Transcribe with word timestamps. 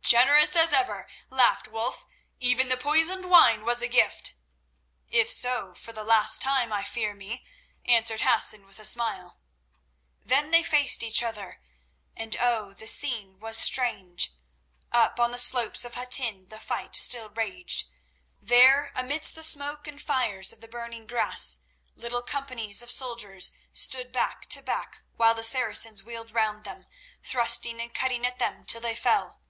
"Generous 0.00 0.56
as 0.56 0.72
ever," 0.72 1.06
laughed 1.28 1.68
Wulf. 1.68 2.06
"Even 2.38 2.70
the 2.70 2.78
poisoned 2.78 3.28
wine 3.28 3.62
was 3.62 3.82
a 3.82 3.88
gift!" 3.88 4.32
"If 5.10 5.28
so, 5.28 5.74
for 5.74 5.92
the 5.92 6.02
last 6.02 6.40
time, 6.40 6.72
I 6.72 6.82
fear 6.82 7.12
me," 7.12 7.44
answered 7.84 8.22
Hassan 8.22 8.64
with 8.64 8.78
a 8.78 8.86
smile. 8.86 9.38
Then 10.24 10.50
they 10.50 10.62
faced 10.62 11.02
each 11.02 11.22
other, 11.22 11.60
and 12.16 12.34
oh! 12.40 12.72
the 12.72 12.86
scene 12.86 13.38
was 13.38 13.58
strange. 13.58 14.32
Up 14.92 15.20
on 15.20 15.30
the 15.30 15.36
slopes 15.38 15.84
of 15.84 15.92
Hattin 15.92 16.46
the 16.46 16.60
fight 16.60 16.96
still 16.96 17.28
raged. 17.28 17.84
There 18.40 18.92
amidst 18.94 19.34
the 19.34 19.42
smoke 19.42 19.86
and 19.86 20.00
fires 20.00 20.54
of 20.54 20.62
the 20.62 20.68
burning 20.68 21.04
grass 21.04 21.58
little 21.94 22.22
companies 22.22 22.80
of 22.80 22.90
soldiers 22.90 23.52
stood 23.74 24.10
back 24.10 24.46
to 24.46 24.62
back 24.62 25.02
while 25.16 25.34
the 25.34 25.44
Saracens 25.44 26.02
wheeled 26.02 26.32
round 26.32 26.64
them, 26.64 26.86
thrusting 27.22 27.78
and 27.78 27.92
cutting 27.92 28.24
at 28.24 28.38
them 28.38 28.64
till 28.64 28.80
they 28.80 28.96
fell. 28.96 29.42